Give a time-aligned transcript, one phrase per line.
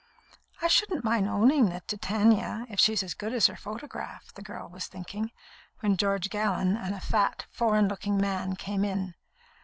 [0.63, 4.67] "I shouldn't mind owning the Titania, if she's as good as her photograph," the girl
[4.67, 5.31] was thinking,
[5.81, 9.13] when George Gallon and a fat, foreign looking man came in.